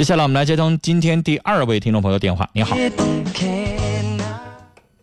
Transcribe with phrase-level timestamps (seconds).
[0.00, 2.48] 接下来我们来接通今天第二位听众朋友电话。
[2.54, 2.74] 你好，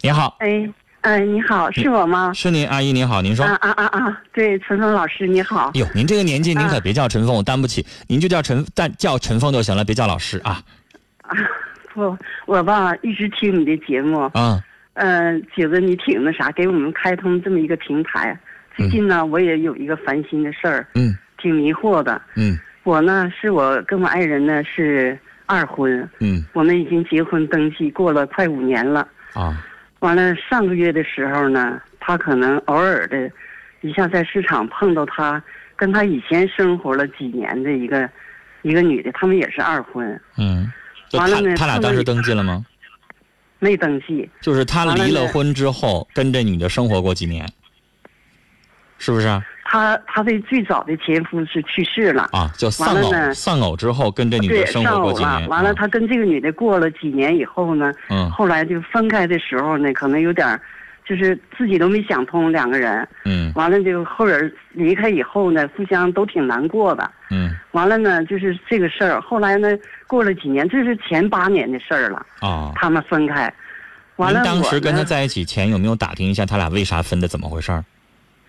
[0.01, 0.67] 你好，哎，
[1.01, 2.33] 哎，你好，是我吗？
[2.33, 3.46] 是您，阿姨您好，您说。
[3.46, 4.21] 啊啊啊啊！
[4.33, 5.70] 对，陈峰老师你好。
[5.75, 10.63] 哟，您这个年纪，您可别叫陈峰，我担不起，您就叫陈，但叫陈峰就行了，别叫老师啊。
[11.21, 11.38] 啊，
[11.93, 12.18] 不，
[12.48, 14.59] 我吧一直听你的节目，啊，
[14.95, 18.36] 嗯、觉得你挺那啥，给我们开通这么一个平台。
[18.75, 22.20] 最近呢，我也有一个烦心的事儿，嗯挺迷惑的。
[22.36, 22.57] 嗯
[22.88, 29.05] 我呢，是我跟我爱人呢是二婚，嗯我们已经结婚登记过了快五年了。
[29.33, 29.61] 啊
[30.00, 33.30] 完了，上个月的时候呢，他可能偶尔的，
[33.81, 35.44] 一下在市场碰到他
[35.75, 38.09] 跟他以前生活了几年的一个
[38.61, 40.72] 一个女的，他们也是二婚，嗯，
[41.11, 42.66] 完了呢他他俩当时登记了吗？
[43.59, 44.30] 没登记。
[44.39, 47.45] 就是他离了婚之后，跟这女的生活过几年，
[48.97, 49.44] 是不是啊？
[49.69, 54.83] 他他的最早的前夫是去世了，啊，就丧偶丧偶之后跟这女，的生。
[54.86, 60.58] 活过几年，完了，啊他跟这个女的过了几年以后呢，嗯后来就分开的时候呢，可能有点，
[61.06, 63.06] 就是自己都没想通，两个人。
[63.25, 67.12] 嗯完了，就后人离开以后呢，互相都挺难过的。
[67.30, 69.20] 嗯完了呢，就是这个事儿。
[69.20, 69.68] 后来呢，
[70.08, 72.72] 过了几年，这是前八年的事儿了，啊。
[72.75, 73.53] 他们分开。
[74.16, 77.84] 完您了，当时跟他，在一起前有没有打听一下他俩为啥分的，怎么回事儿？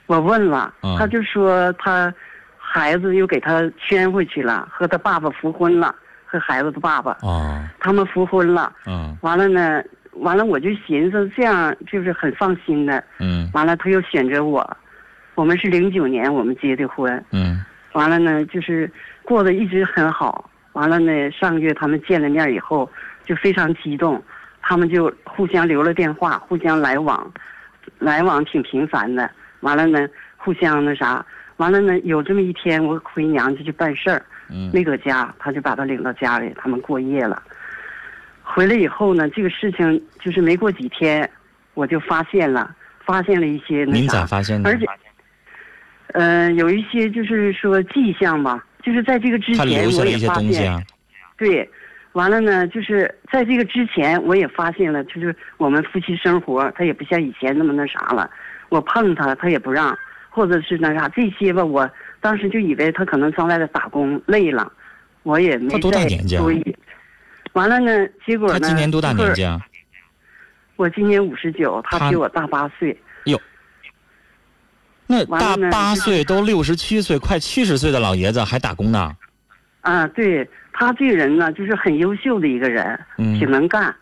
[0.08, 2.12] 我问了，嗯他就说他
[2.56, 8.72] 孩子又给他圈回去了，和他爸爸复婚了，和孩子的爸爸，哦，他们复婚了。
[8.86, 9.82] 嗯完了呢，
[10.14, 13.04] 完了我就寻思这样就是很放心的。
[13.20, 14.76] 嗯完了，他又选择我，
[15.34, 17.22] 我们是零九年我们结的婚。
[17.30, 18.90] 嗯完了呢，就是
[19.22, 20.50] 过得一直很好。
[20.72, 22.90] 完了呢，上个月他们见了面以后，
[23.24, 24.22] 就非常激动，
[24.62, 27.30] 他们就互相留了电话，互相来往，
[27.98, 29.30] 来往挺频繁的。
[29.60, 31.24] 完了呢，互相那啥，
[31.56, 37.42] 完了呢，有这么一天我回娘家去办事儿，嗯没搁家，他就把他领到家里，他们过夜了。
[38.42, 41.28] 回来以后呢，这个事情就是没过几天，
[41.74, 44.70] 我就发现了，发现了一些那您咋啥，发现的？
[44.70, 44.86] 而且，
[46.14, 50.86] 呃，有一些就是说迹象吧，就是在这个之他前我也发现。
[51.36, 51.68] 对，
[52.12, 58.30] 完了呢，就是在这个之前我也发现了，就是我们夫妻生活，他也不像以前那么那啥了，
[58.68, 59.96] 我碰他他也不让，
[60.30, 61.90] 或者是那啥这些吧，我
[62.20, 64.70] 当时就以为他可能上外头打工累了，
[65.22, 66.44] 我也没他多大年纪啊。
[67.54, 68.66] 完了呢，结果呢他？
[68.66, 69.60] 今年多大年纪啊？
[70.76, 72.96] 我今年五十九，他他比我大八岁。
[73.24, 73.40] 哟
[75.06, 79.16] 那大八岁都六十七岁，快七十岁的老爷子还打工呢。
[79.80, 83.84] 啊，对他这个人呢，就是很优秀的一个人，嗯挺能干。
[83.84, 83.94] 嗯，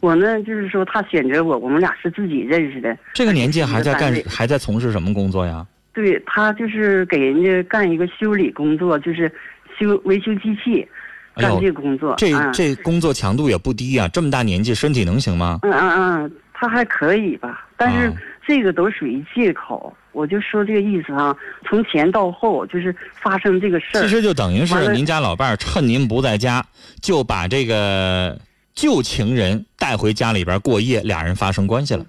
[0.00, 2.96] 我呢，就是说他选择我，我们俩是自己认识的。
[3.14, 5.66] 这个年纪还在干，还在从事什么工作呀？
[5.92, 9.30] 对他就是给人家干一个修理工作，就是
[9.78, 10.86] 修维修机器，
[11.34, 12.14] 干这个工作。
[12.16, 15.58] 这嗯这工作强度也不低呀，这么大年纪身体能行吗？
[15.62, 15.90] 嗯嗯
[16.22, 18.14] 嗯，他还可以吧，但是啊
[18.46, 19.92] 这个都属于借口。
[20.12, 21.36] 我就说这个意思啊，
[21.68, 24.02] 从前到后就是发生这个事儿。
[24.02, 26.64] 其实就等于是您家老伴儿趁您不在家，
[27.00, 28.36] 就把这个
[28.78, 32.06] 旧情人带回家里边过夜，俩人发生关系了，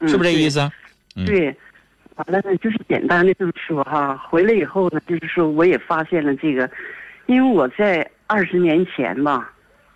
[0.00, 0.68] 嗯是不是这对意思啊？
[1.14, 1.56] 嗯对，
[2.16, 4.16] 完了呢，就是简单的这么说哈。
[4.28, 6.68] 回来以后呢，就是说我也发现了这个，
[7.26, 9.52] 因为我在二十年前吧，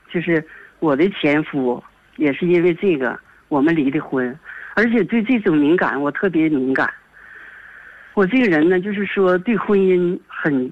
[0.08, 0.46] 就是
[0.78, 1.82] 我的前夫
[2.16, 4.38] 也是因为这个我们离的婚，
[4.74, 6.88] 而且对这种敏感我特别敏感。
[8.14, 10.70] 我这个人呢，就是说对婚姻很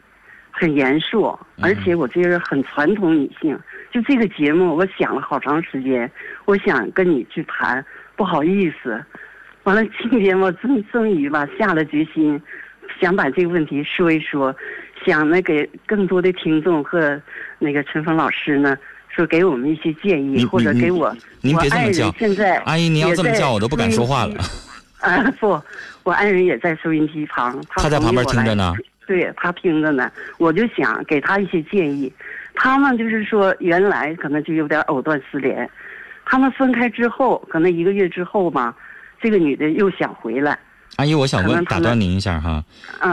[0.53, 3.59] 很严肃，而且我这个人很传统女性。
[3.93, 6.11] 就这个节目，我想了好长时间，
[6.47, 7.85] 我想跟你去谈，
[8.17, 9.05] 不好意思。
[9.65, 12.41] 完了，今天我终终于吧下了决心，
[12.99, 14.55] 想把这个问题说一说，
[15.05, 17.21] 想呢给更多的听众和
[17.59, 18.77] 那个陈峰老师呢
[19.09, 24.35] 说给我们一些建议，或者给我您我爱人别这么叫，现在阿姨，您要这么叫，我都不敢说话了
[25.01, 25.61] 啊不，
[26.03, 28.75] 我爱人也在收音机旁，他在旁边听着呢。
[29.07, 32.11] 对他听着呢，我就想给他一些建议。
[32.55, 35.69] 他们就是说，原来可能就有点藕断丝连，
[36.25, 38.75] 他们分开之后，可能一个月之后吧，
[39.21, 40.59] 这个女的又想回来。
[40.97, 42.63] 阿姨，我想问，打断您一下哈，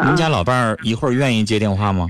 [0.06, 2.07] 您家老伴儿一会儿愿意接电话吗？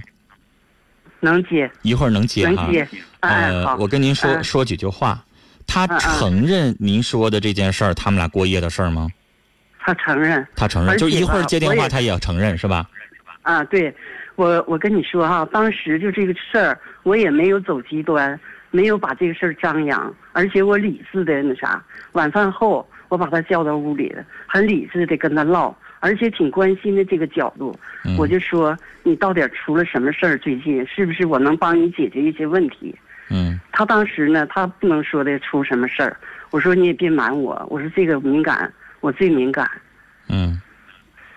[1.19, 2.63] 能接，一会儿能接哈。
[2.63, 2.87] 能接。
[3.19, 5.19] 哎，呃好，，我跟您说嗯说几句话。
[5.67, 9.07] 他嗯嗯承认您说的这件事儿，他们俩过夜的事儿吗？
[9.77, 12.89] 他承认他承认，就一会儿接电话，我也他也承认是吧？
[13.43, 13.93] 啊，对，
[14.35, 18.39] 我我跟你说哈，当时就这个事儿，我也没有走极端，
[18.71, 30.37] 没有把这个事儿张扬，而且我理智的那啥，晚饭后我把他叫到屋里了，很理智的跟他唠，而且挺关心的这个角度，嗯我就说你到底出了什么事儿？
[30.37, 32.95] 最近是不是我能帮你解决一些问题？
[33.31, 36.17] 嗯他当时呢，他不能说的出什么事儿。
[36.51, 38.71] 我说你也别瞒我，我说这个敏感，
[39.01, 39.69] 我最敏感。
[40.27, 40.59] 嗯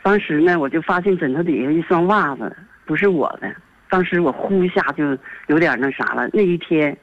[0.02, 2.54] 当时呢，我就发现枕头底下一双袜子
[2.84, 3.54] 不是我的，
[3.92, 5.04] 当时我呼一下就
[5.48, 6.26] 有点那啥了。
[6.32, 6.96] 那一天，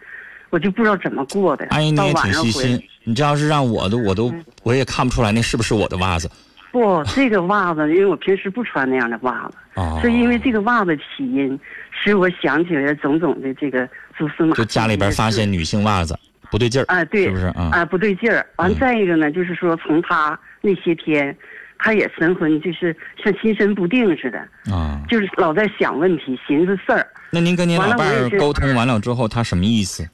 [0.49, 1.67] 我就不知道怎么过的。
[1.69, 6.27] 阿姨你到也挺细心，你这要是让我的，我都嗯我也看不出来那是不是我的袜子
[6.71, 9.99] 不，这个袜子，因为我平时不穿那样的袜子， 哦。
[10.01, 11.59] 是因为这个袜子起因，
[11.91, 13.87] 使我想起来种种的这个
[14.17, 14.57] 蛛丝马迹。
[14.57, 16.17] 就家里边发现女性袜子
[16.49, 17.69] 不对劲儿，啊，对，是不是啊？
[17.71, 18.43] 啊，不对劲儿。
[18.55, 21.37] 完嗯，再一个呢，就是说从他那些天，
[21.79, 24.37] 他也神魂，就是像心神不定似的，
[24.71, 27.07] 啊，就是老在想问题、寻思事儿。
[27.31, 30.07] 那您跟您老伴儿沟通完了之后，他什么意思？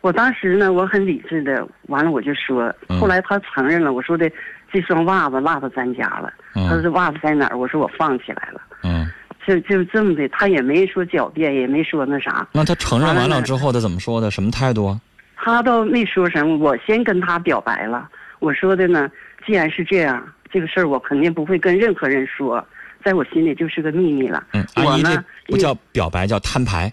[0.00, 4.30] 我当时呢，我很理智的，完了我就说，嗯后来他承认了，我说的
[4.72, 7.58] 这双袜子落到咱家了，他嗯说袜子在哪儿？
[7.58, 9.10] 我说我放起来了，嗯，
[9.46, 14.30] 就就这么的，他也没说狡辩，也没说那啥，那他承认完完了之后，他怎么说的？
[14.30, 15.00] 什么态度啊？
[15.36, 18.08] 他倒没说什么，我先跟他表白了，
[18.38, 19.10] 我说的呢，
[19.44, 22.64] 既然是这样，这个事儿我肯定不会跟任何人说，
[23.04, 24.44] 在我心里就是个秘密了。
[24.52, 26.92] 嗯，阿姨，我呢这不叫表白，叫摊牌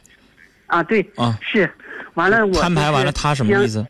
[0.68, 1.38] 啊，对，啊。
[1.42, 1.70] 是，
[2.16, 3.86] 完了我摊牌完了，他什么意思？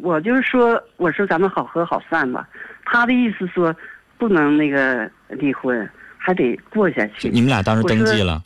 [0.00, 2.48] 我就是说，我说咱们好合好散吧。
[2.84, 3.74] 他的意思说，
[4.16, 7.28] 不能那个离婚，还得过下去。
[7.28, 8.42] 你们俩当时登记了，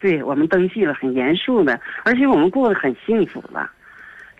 [0.00, 3.70] 对我们登记了，很严肃的，而且我们过得很幸福了，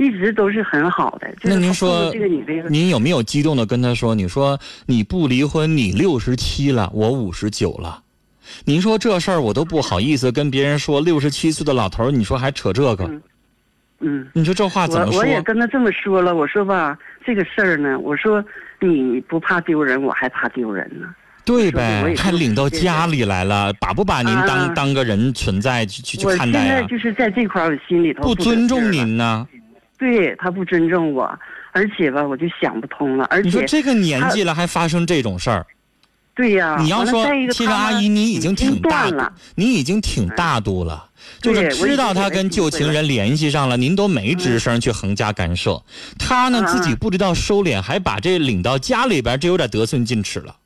[0.00, 1.30] 一直都是很好的。
[1.34, 4.14] 就是那您说这个女的，您有没有激动的跟他说？
[4.14, 8.02] 你说你不离婚，你六十七了，我五十九了。
[8.64, 13.04] 您说这事儿我都不好意思跟别人说，六十七岁的老头儿，你说还扯这个？
[13.04, 13.22] 嗯
[14.02, 15.26] 嗯，你说这话怎么说我我？
[15.26, 18.42] 也跟他这么说了，我说吧，这个事儿呢，我说
[18.80, 21.06] 你不怕丢人，我还怕丢人呢。
[21.44, 29.46] 对呗还领到家里来了，把不把您当、啊当个人存在去去看待呀、在就是在这块儿，我心里头不得尊重您呢？
[30.00, 31.38] 对他不尊重我，
[31.72, 35.66] 而且吧，我就想不通了，而且你说这个年纪了还发生这种事儿，
[36.34, 41.06] 对呀、你要说其实阿姨你已经挺大了，你已经挺大度了。
[41.42, 45.80] 就是知道他跟旧情人联系上了，您都没吱声去横加干涉。
[46.18, 50.56] 他呢嗯自己不知道收敛，还把这领到家里边，这有点得寸进尺了。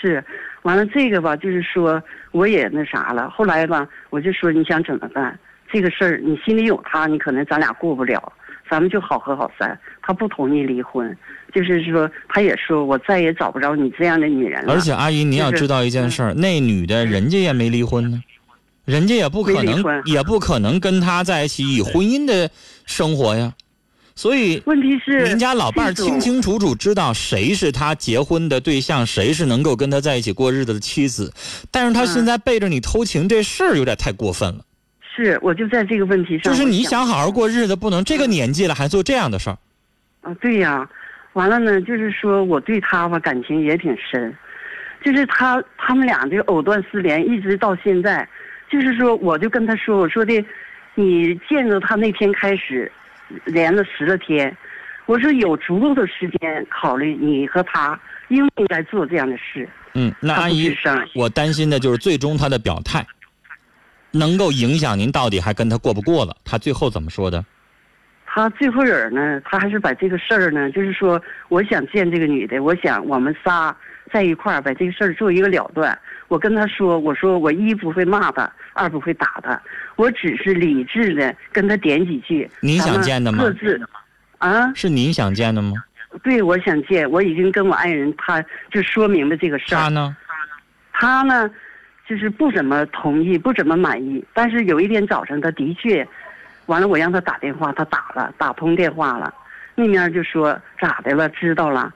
[0.00, 0.24] 是，
[0.62, 2.00] 完了这个吧，就是说
[2.30, 3.28] 我也那啥了。
[3.28, 5.36] 后来吧，我就说你想怎么办？
[5.72, 8.32] 这个事儿你心里有他，你可能咱俩过不了，
[8.72, 9.78] 咱们就好合好散。
[10.00, 11.14] 他不同意离婚，
[11.54, 14.72] 就是说他也说我再也找不着你这样的女人了。
[14.72, 18.22] 而且阿姨，您要知道一件事儿，那女的人家也没离婚呢，
[18.86, 22.50] 人家也不可能也不可能跟他在一起以婚姻的
[22.86, 23.52] 生活呀。
[24.14, 31.30] 所以问题是您家老伴儿清清楚楚知道谁是他结婚的对象，谁是能够跟他在一起过日子的妻子，
[31.70, 34.64] 但是他嗯现在背着你偷情这事儿有点太过分了。
[35.14, 39.58] 是，我就在这个问题上，就是你想好好过日子，不能这个年纪了还做这样的事儿。
[40.22, 40.88] 啊，对呀，
[41.34, 44.34] 完了呢，就是说我对他吧感情也挺深，
[45.04, 48.26] 就是他他们俩这个藕断丝连，一直到现在，
[48.70, 50.44] 就是说我就跟他说，我说的，
[50.94, 52.90] 你见着他那天开始，
[53.44, 54.56] 连了十来天，
[55.06, 57.98] 我说有足够的时间考虑你和他
[58.28, 59.68] 应不应该做这样的事。
[59.94, 60.74] 嗯，那阿姨
[61.14, 63.06] 我担心的就是最终他的表态，
[64.12, 66.36] 能够影响您到底还跟他过不过了。
[66.44, 67.44] 他最后怎么说的？
[68.26, 73.76] 他最后人呢，他还是把这个事儿呢，就是说，我想见这个女的，我想我们仨
[74.10, 75.98] 在一块儿把这个事儿做一个了断。
[76.28, 79.60] 我跟他说，我说我一不会骂他，二不会打他，
[79.96, 82.50] 我只是理智的跟他点几句。
[82.60, 83.78] 您想见的吗各自
[84.38, 85.72] 啊，是您想见的吗？
[86.22, 89.78] 对，我想见，我已经跟我爱人他就说明了这个事儿。
[89.78, 90.16] 他呢？
[90.94, 91.50] 他呢，
[92.12, 94.22] 就是不怎么同意，不怎么满意。
[94.34, 96.06] 但是有一天早上，他的确，
[96.66, 99.32] 完了我让他打电话，他打了，打通电话了，
[99.74, 101.90] 那面就说咋的了，知道了。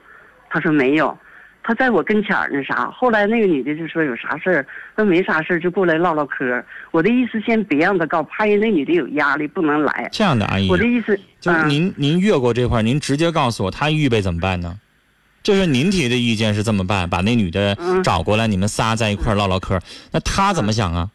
[0.49, 1.15] 他说没有，
[1.61, 2.89] 他在我跟前儿那啥。
[2.89, 6.63] 后来那个女的就说有啥事儿，说没啥事儿就过来唠唠嗑。
[6.89, 10.09] 我的意思先别让他告，怕人那女的有压力不能来。
[10.11, 14.73] 这样的阿姨我，的意思，就是嗯您您越过这块儿，您直接告诉我他预备怎么办呢？
[15.47, 19.79] 这是您提的意见是这么办，把那女的嗯找过来，你们仨在一块唠唠嗑。
[20.11, 21.09] 那他怎么想啊？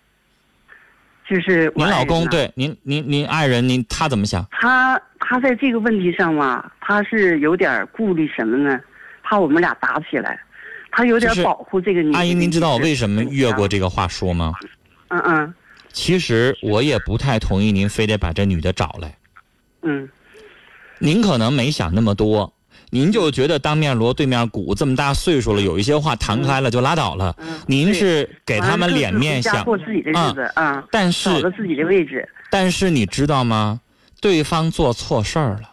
[1.29, 4.43] 就是您老公对您您您爱人您他怎么想？
[4.51, 8.81] 他他在这个问题上嘛，他是有点顾虑什么呢？
[9.23, 10.41] 怕我们俩打起来，
[10.91, 12.01] 他有点保护这个。
[12.15, 13.77] 阿姨，您知道我为什么越过这？
[13.77, 14.55] 这个话说吗？
[15.09, 15.55] 嗯嗯
[15.93, 19.15] 其实我也不太同意您非得把这女的找来。
[19.83, 20.09] 嗯
[20.99, 22.51] 您可能没想那么多，
[22.95, 27.35] 您就觉得当面锣对面鼓，这么大岁数了，有一些话谈开了就拉倒了。
[27.39, 27.59] 嗯。
[27.67, 32.29] 您是给他们脸面想，过自己的日子啊，但找到是自己的位置。
[32.51, 33.81] 但是你知道吗？
[34.21, 35.71] 对方做错事儿了，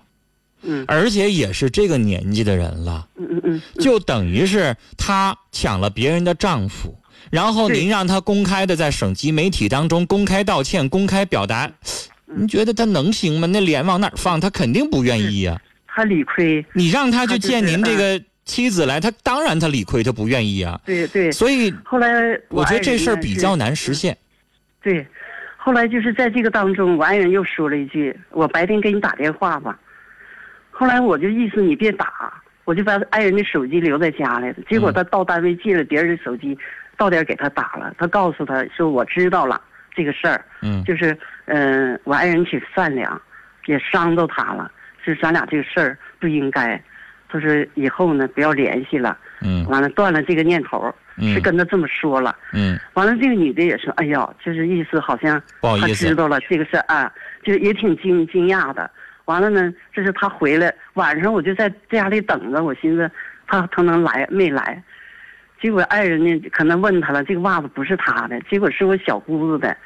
[0.63, 6.97] 嗯而且也是这个年纪的人了，嗯嗯嗯，就等于是她抢了别人的丈夫，
[7.29, 11.69] 然后您让她公开的在省级媒体当中公开道歉、公开表达，
[12.25, 13.47] 您觉得她能行吗？
[13.47, 14.39] 那脸往哪儿放？
[14.39, 15.61] 她肯定不愿意呀、
[15.93, 20.79] 他理亏，你让他去见您这个妻子来，他当然他理亏，他不愿意啊。
[20.85, 21.31] 对对。
[21.31, 24.17] 所以后来我觉得这事儿比较难实现。
[24.81, 25.05] 对，
[25.57, 29.77] 后来就是在这个当中，我爱人又说了一句：“我白天给你打电话吧。”
[30.71, 34.55] 后来我就意思你别打，我就把爱人的手机留在家里了。
[34.69, 36.57] 结果嗯他到单位借了别人的手机，
[36.97, 37.93] 到点给他打了。
[37.97, 39.61] 他告诉他说：“我知道了
[39.93, 43.21] 这个事儿，嗯就是嗯、呃我爱人挺善良，
[43.65, 44.71] 也伤到他了，
[45.03, 46.81] 是咱俩这个事儿不应该。”
[47.31, 52.35] 他说：“以后呢，不要联系了。”嗯完了断了这个念头，嗯是跟他这么说了。
[52.53, 57.11] 嗯，完了，这个女的也说：“哎呀，就是意思好像她知道了这个事儿啊，
[57.43, 58.89] 就也挺惊惊讶的。
[59.25, 63.09] 完了呢，这是他回来晚上，我就在家里等着，我寻思
[63.47, 64.81] 他他能来没来？
[65.61, 69.77] 结果爱人呢，可能问他了，这个袜子不是他的，结果是我小姑子的。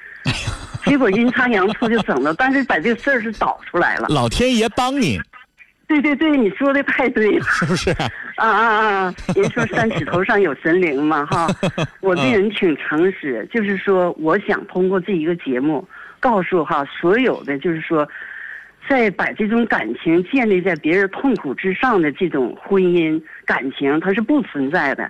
[0.85, 4.07] 结果阴差阳错就整了，但是把这个事儿是导出来了。
[4.09, 5.19] 老天爷帮你，
[5.87, 7.45] 对对对，你说的太对了。
[7.49, 7.91] 是不是？
[8.37, 9.15] 啊啊啊！
[9.35, 11.47] 人说三尺头上有神灵嘛，哈，
[12.01, 15.87] 我这人挺诚实，就是说，我想通过这一个节目，
[16.19, 18.07] 告诉哈所有的，就是说，
[18.89, 25.09] 在把这种感情建立在别人痛苦之上的这种婚姻感情，它是不存在的，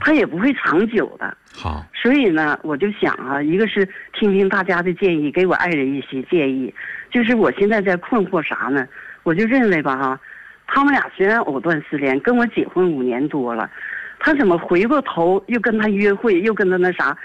[0.00, 1.36] 它也不会长久的。
[1.54, 3.88] 好，所以呢，我就想啊，一个是
[4.18, 6.74] 听听大家的建议，给我爱人一些建议。
[7.10, 8.86] 就是我现在在困惑啥呢？
[9.22, 10.20] 我就认为吧哈，
[10.66, 13.70] 他们俩虽然藕断丝连，跟我结婚五年多了，
[14.18, 17.16] 他怎么回过头又跟他约会，又跟他那啥？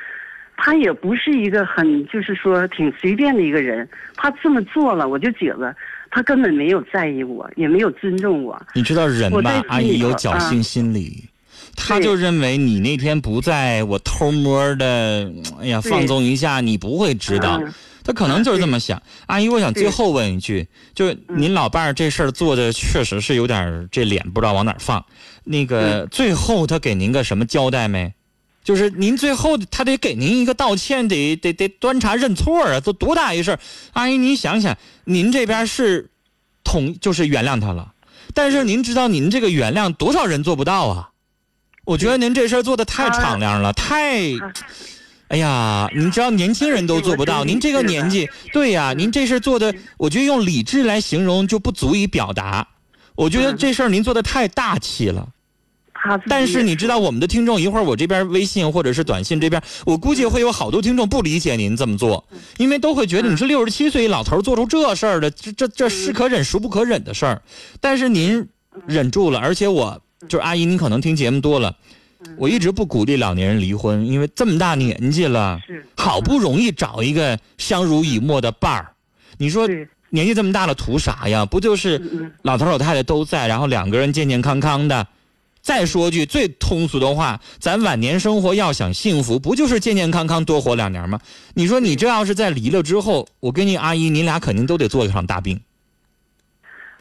[0.57, 3.87] 他也不是一个很就是说挺随便的一个人。
[4.15, 5.73] 他这么做了，我就觉得
[6.09, 8.61] 他根本没有在意我，也没有尊重我。
[8.73, 11.23] 你知道人吧阿姨有侥幸心理。
[11.75, 17.61] 他就认为你那天不在，我偷摸的，哎呀，放纵一下，你不会知道。
[17.63, 17.73] 嗯
[18.07, 19.03] 他可能就是这么想。
[19.25, 25.05] 阿姨，我想最后问一句，就是您老伴儿这事儿做的确实是有点儿这脸不知道往哪儿放。
[25.43, 28.13] 那个最后他给您个什么交代没？
[28.67, 33.59] 就是您最后他得给您一个道歉，得得得端茶认错啊，都多大一事儿！
[33.93, 36.09] 阿姨，您想想，您这边是
[36.65, 37.93] 同就是原谅他了，
[38.33, 41.11] 但是您知道您这个原谅多少人做不到啊？
[41.85, 44.51] 我觉得您这事儿做的太敞亮了，太他
[45.31, 52.67] 哎呀，您知道年轻人都做不到，您这个年纪，对呀，您这事做的，我觉得用理智来形容就不足以表达。
[53.15, 55.29] 我觉得嗯这事儿您做的太大气了。
[56.27, 62.23] 但是你知道，我们的听众一会儿我这边微信或者是短信这边，我估计会有好多听众不理解您这么做，
[62.57, 67.41] 因为都会觉得你是六十七岁老头做出这事儿的，这这这是可忍孰不可忍的事儿。
[67.81, 68.47] 但是您
[68.85, 69.99] 忍住了，而且我
[70.29, 71.75] 就是阿姨，您可能听节目多了，
[72.37, 75.59] 我一直不鼓励老年人离婚，因为这么大年纪了。
[75.65, 78.91] 是好不容易找一个相濡以沫的伴儿，
[79.37, 79.67] 你说
[80.09, 81.45] 年纪这么大了图啥呀？
[81.45, 85.05] 不就是老头老太太都在，然后两个人健健康康的。
[85.67, 91.19] 再说句最通俗的话，咱晚年生活要想幸福，不就是健健康康多活两年吗？
[91.55, 95.59] 你说你这要是在离了之后，我跟你阿姨，你俩肯定都得做一场大病，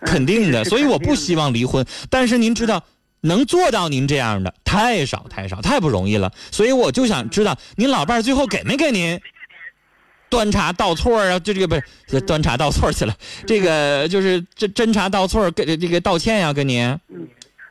[0.01, 0.65] 嗯肯定的。
[0.65, 2.83] 所以我不希望离婚，但是您知道。
[3.23, 9.19] 能做到您这样的太少太少太不容易了，所以我就想知道您老伴儿最后给没给您
[10.29, 11.37] 端茶倒错啊？
[11.39, 11.75] 就这个不
[12.09, 16.97] 是端茶倒错去了，这个就是这斟茶倒错给这个道歉呀、跟您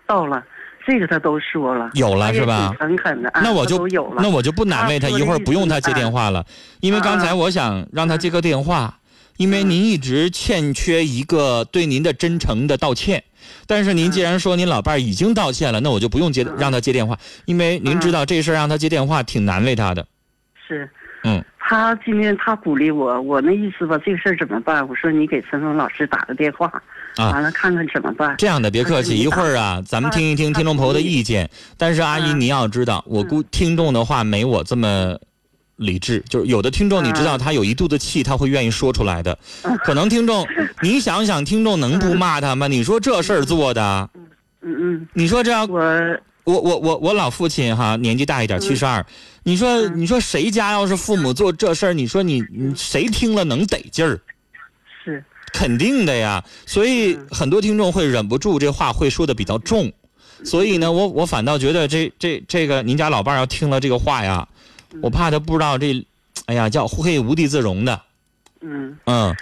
[0.07, 0.43] 到了，
[0.85, 4.21] 这个他都说了，有了是吧诚恳的，啊那我就有了。
[4.21, 6.45] 那我就不难为他，一会儿不用他接电话了，
[6.79, 8.99] 因为刚才我想让他接个电话，
[9.37, 13.23] 因为您一直欠缺一个对您的真诚的道歉。
[13.67, 20.05] 但是您既然说您老伴儿已经道歉了，那我就不用接让他接电话，因为您知道这事儿让他接电话挺难为他的。
[20.67, 20.89] 是，
[21.23, 24.87] 嗯，他今天他鼓励我，我那意思吧，这个事儿怎么办？
[24.87, 26.67] 我说你给陈峰老师打个电话，
[27.17, 28.35] 啊完了看看怎么办。
[28.37, 31.49] 这样的别客气，一会儿啊，咱们听一听听众朋友的意见。
[31.75, 35.17] 但是阿姨，嗯你要知道，我估听众的话没我这么
[35.77, 39.35] 理智，就是有的听众你知道他有一肚子气，他会愿意说出来的。
[39.83, 40.45] 可能听众，
[40.83, 42.67] 你想想，听众能不骂他吗？
[42.67, 44.07] 你说这事儿做的，
[44.61, 45.81] 嗯嗯，你说这样，我
[46.43, 49.03] 我我我我老父亲哈年纪大一点，七十二，
[49.45, 49.93] 你说嗯。
[49.95, 54.19] 你说谁家要是父母做这事儿，你说你你谁听了能得劲儿？
[55.03, 55.23] 是。
[55.53, 59.89] 肯定的呀，所以很多听众会忍不住这话会说的比较重，
[60.43, 64.45] 所以呢，我我反倒觉得这这这个您家老伴儿要听了这个话呀，
[65.01, 66.05] 我怕他不知道这，
[66.47, 68.01] 哎呀叫会无地自容的，
[68.59, 69.33] 嗯，嗯，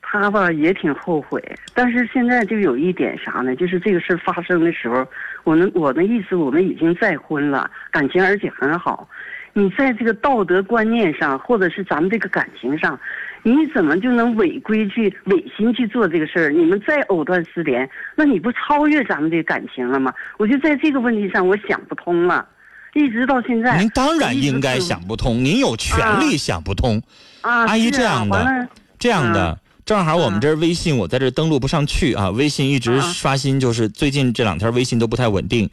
[0.00, 1.42] 他吧也挺后悔，
[1.74, 3.54] 但是现在就有一点啥呢？
[3.54, 5.06] 就是这个事儿发生的时候，
[5.44, 9.06] 我们我的意思，我们已经再婚了，感情而且很好。
[9.54, 12.98] 你在这个道德观念上，或者是咱们这个感情上，
[13.42, 16.50] 你怎么就能违规去违心去做这个事儿？
[16.50, 20.12] 你们再藕断丝连，那你不超越咱们这个感情了吗？
[20.38, 22.46] 我就在这个问题上，我想不通了，
[22.94, 23.78] 一直到现在。
[23.78, 27.02] 您当然应该想不通，您有权利想不通。
[27.42, 28.68] 啊，阿姨这样的，
[28.98, 35.68] 这样的，嗯正好我们这儿微信我在这儿登录不上去啊，微信一直嗯刷新，就是最近这两天微信都不太稳定。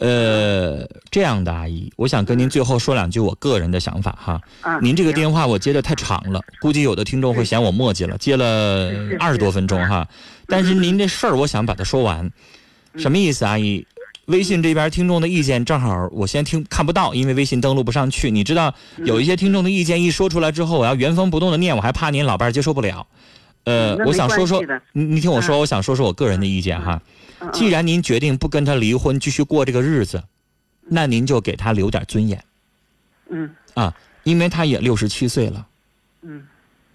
[0.00, 4.40] 呃，这样的阿姨，我想跟您最后说两句我个人的想法哈。
[4.62, 10.08] 啊，您这个电话我接的太长了，估计有的听众会嫌我磨叽了，接了二十多分钟哈。
[10.46, 12.30] 但是您这事儿我想把它说完，
[12.96, 13.86] 什么意思，阿姨？
[14.26, 18.30] 微信这边听众的意见正好我先听看不到，因为微信登录不上去。
[18.30, 18.72] 你知道
[19.04, 23.06] 有一些听众的意见一说出来之后，我要原封不动的念，我还怕您老伴儿接受不了。
[23.64, 24.62] 呃我想说说
[24.92, 27.00] 你你听我说，我想说说我个人的意见哈。
[27.40, 30.22] 嗯既然您决定不跟他离婚，继续过这个日子，
[30.88, 32.44] 那您就给他留点尊严
[33.30, 35.66] 嗯啊，因为他也六十七岁了。
[36.22, 36.42] 嗯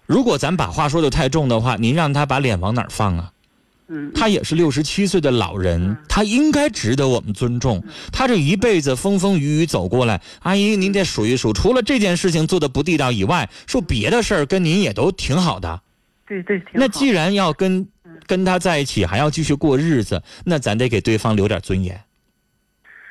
[0.06, 3.32] 如果咱把话说的太重的话，您让他把脸往哪儿放啊？
[3.88, 7.82] 嗯，他也是六十七岁的老人，他应该值得我们尊重。
[8.12, 15.82] 他这一辈子风风雨雨走过来，阿姨您得数一数，除了这件事情做的不地道以外，说别的事儿跟您也都挺好的。
[16.26, 17.86] 对对，那既然要跟
[18.26, 22.02] 跟他在一起，还要继续过日子，那咱得给对方留点尊严，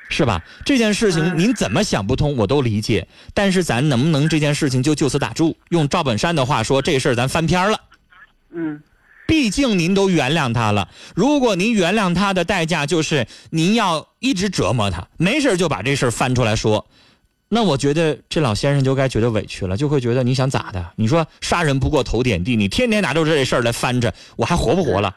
[0.10, 0.44] 是吧？
[0.66, 3.08] 这件事情嗯您怎么想不通，我都理解。
[3.34, 5.56] 但是咱能不能这件事情就就此打住？
[5.70, 7.80] 用赵本山的话说，这事儿咱翻篇了。
[8.54, 8.82] 嗯
[9.28, 16.86] 毕竟您都原谅他了，如果您原谅他的代价就是您要一直折磨他，没事就把这事儿翻出来说，
[17.48, 20.86] 那我觉得这老先生就该觉得委屈了，就会觉得你想咋的？
[20.96, 25.16] 你说杀人不过头点地，你天天拿着这事儿来翻着，我还活不活了？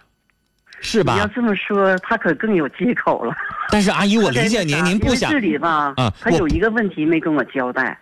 [0.80, 1.14] 是吧？
[1.14, 3.34] 你要这么说，他可更有借口了。
[3.70, 7.98] 但是阿姨，我理解您，您不想这里吧，啊他有一个问题没跟我交代，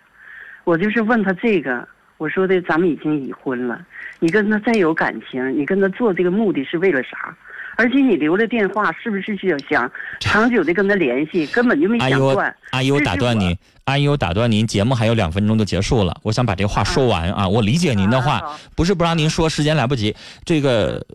[0.63, 1.87] 我就是问他这个，
[2.17, 3.81] 我说的咱们已经已婚了，
[4.19, 7.35] 你跟他再有感情，你跟他做这个目的是为了啥？
[7.77, 11.45] 而且你留了电话，是不是就想长久的跟他联系？
[11.47, 12.53] 根本就没想断。
[12.71, 17.47] 阿姨，我打断您，阿姨，我打断您，节目还有两分钟就结束了，我想把这话说完啊。
[17.47, 20.15] 我理解您的话，啊不是不让您说，时间来不及。
[20.43, 21.05] 这个，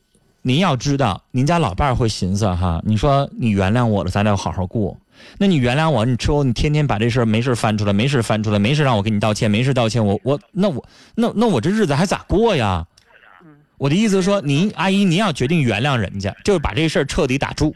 [0.43, 4.97] 您要知道，您家老伴儿会寻思哈，你说你原谅我了，咱俩好好过。
[5.39, 10.85] 那你原谅我，你之后你天天把这事儿没事翻出来，没事翻出来，没事让我给你道歉，没事道歉，我我那我
[11.17, 12.87] 那那我这日子还咋过呀？
[13.83, 17.75] 我的意思是说，您阿姨，您要决定原谅人家，就是把这事儿彻底打住。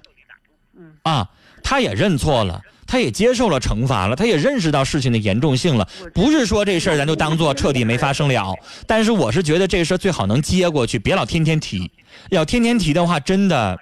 [1.03, 1.29] 啊，
[1.65, 5.89] 他也认错了，他也接受了惩罚了，他也认识到事情的严重性了。
[6.15, 8.55] 不是说这事儿咱就当做彻底没发生了，
[8.87, 11.91] 但是我是觉得这事儿最好能接过去，别老天天提。
[12.31, 13.77] 要天天提的话，真的，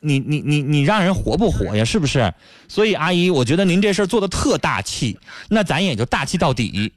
[0.00, 1.84] 你你你你让人活不活呀？
[1.84, 2.32] 是不是？
[2.68, 5.18] 所以阿姨，我觉得您这事儿做的特大气，
[5.48, 6.92] 那咱也就大气到底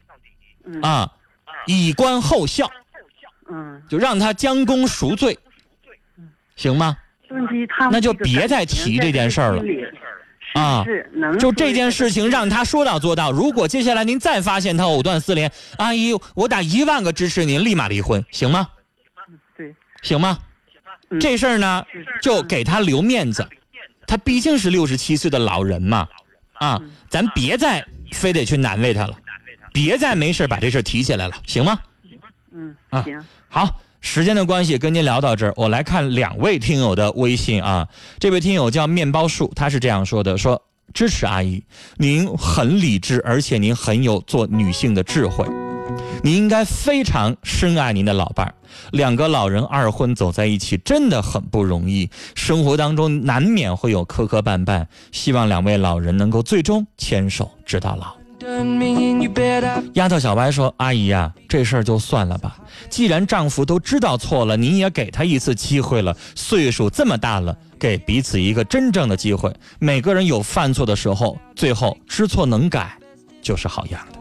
[0.63, 1.12] 嗯啊，
[1.65, 2.69] 以观后效，
[3.49, 5.38] 嗯，就让他将功赎罪，
[6.55, 6.97] 行吗？
[7.29, 9.63] 问题他那就别再提这件事儿了
[10.53, 10.86] 啊
[11.38, 13.33] 就这件事情让他说到做到。
[13.33, 18.69] 如果接下来您再发现他藕断丝连，阿姨，我打一万个支持您，立马离婚，行吗？
[19.57, 20.39] 对，行吗？
[21.10, 21.86] 嗯这事儿呢，
[22.21, 23.47] 就给他留面子，
[24.05, 26.07] 他毕竟是六十七岁的老人嘛，
[26.53, 29.13] 啊，咱别再非得去难为他了，
[29.73, 31.77] 别再没事把这事儿提起来了，行吗？
[32.53, 37.88] 嗯啊行，好，时间的关系，跟您聊到这儿，我来看两位听友的微信啊。
[38.19, 40.62] 这位听友叫面包树，他是这样说的：说
[40.93, 41.63] 支持阿姨，
[41.97, 45.45] 您很理智，而且您很有做女性的智慧，
[46.23, 48.53] 你应该非常深爱您的老伴儿。
[48.91, 58.16] 两个老人二婚走在一起真的很不容易，生活当中难免会有磕磕绊绊，希望两位老人能够最终牵手直到老。
[59.93, 62.58] 丫头小白说：“阿姨呀、这事儿就算了吧。
[62.89, 66.15] 既然丈夫都知道错了，您也给他一次机会了。
[66.36, 69.54] 岁数这么大了，给彼此一个真正的机会。
[69.80, 72.97] 每个人有犯错的时候，最后知错能改，
[73.41, 74.19] 就是好样的。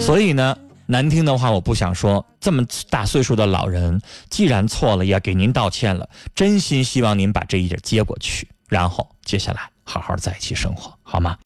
[0.00, 2.24] 所以呢，难听的话我不想说。
[2.40, 6.08] 这么大岁数的老人，既然错了，也给您道歉了。
[6.34, 11.36] 真心希望您把这一点接过去，然后接下来好好在一起生活，好吗？”